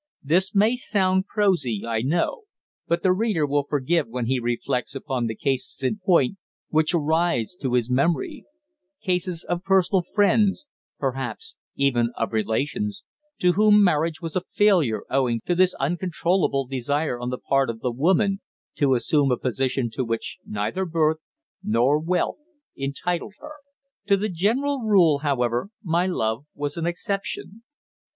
This 0.23 0.55
may 0.55 0.75
sound 0.75 1.27
prosy, 1.27 1.83
I 1.85 2.01
know, 2.01 2.45
but 2.87 3.03
the 3.03 3.13
reader 3.13 3.45
will 3.45 3.67
forgive 3.69 4.07
when 4.07 4.25
he 4.25 4.39
reflects 4.39 4.95
upon 4.95 5.27
the 5.27 5.35
cases 5.35 5.83
in 5.83 5.99
point 6.03 6.37
which 6.69 6.95
arise 6.95 7.55
to 7.61 7.73
his 7.75 7.91
memory 7.91 8.43
cases 9.03 9.43
of 9.43 9.61
personal 9.63 10.01
friends, 10.01 10.65
perhaps 10.97 11.55
even 11.75 12.09
of 12.17 12.33
relations, 12.33 13.03
to 13.41 13.51
whom 13.51 13.83
marriage 13.83 14.23
was 14.23 14.35
a 14.35 14.41
failure 14.49 15.03
owing 15.11 15.39
to 15.45 15.53
this 15.53 15.75
uncontrollable 15.75 16.65
desire 16.65 17.19
on 17.19 17.29
the 17.29 17.37
part 17.37 17.69
of 17.69 17.81
the 17.81 17.91
woman 17.91 18.41
to 18.77 18.95
assume 18.95 19.31
a 19.31 19.37
position 19.37 19.91
to 19.91 20.03
which 20.03 20.39
neither 20.43 20.83
birth 20.83 21.17
nor 21.63 21.99
wealth 21.99 22.37
entitled 22.75 23.35
her. 23.37 23.53
To 24.07 24.17
the 24.17 24.29
general 24.29 24.79
rule, 24.79 25.19
however, 25.19 25.69
my 25.83 26.07
love 26.07 26.47
was 26.55 26.75
an 26.75 26.87
exception. 26.87 27.61